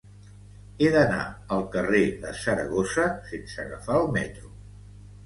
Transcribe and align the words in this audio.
He 0.85 0.87
d'anar 0.93 1.25
al 1.57 1.61
carrer 1.75 2.01
de 2.23 2.31
Saragossa 2.45 3.05
sense 3.33 3.63
agafar 3.65 3.99
el 4.05 4.09
metro. 4.17 4.51